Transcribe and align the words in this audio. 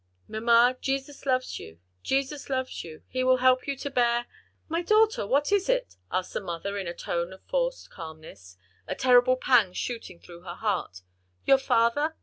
Mamma, 0.27 0.77
Jesus 0.81 1.27
loves 1.27 1.59
you, 1.59 1.79
Jesus 2.01 2.49
loves 2.49 2.83
you! 2.83 3.03
He 3.07 3.23
will 3.23 3.37
help 3.37 3.67
you 3.67 3.75
to 3.77 3.89
bear" 3.91 4.25
"My 4.67 4.81
daughter, 4.81 5.27
what 5.27 5.51
is 5.51 5.69
it?" 5.69 5.95
asked 6.11 6.33
the 6.33 6.41
mother 6.41 6.75
in 6.79 6.87
a 6.87 6.93
tone 6.95 7.31
of 7.31 7.43
forced 7.43 7.91
calmness, 7.91 8.57
a 8.87 8.95
terrible 8.95 9.35
pang 9.35 9.73
shooting 9.73 10.17
through 10.19 10.41
her 10.41 10.55
heart, 10.55 11.01
"your 11.45 11.59
father? 11.59 12.15